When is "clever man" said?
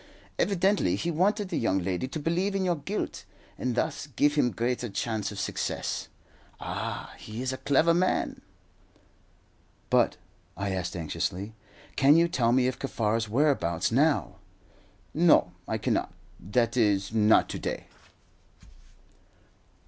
7.59-8.41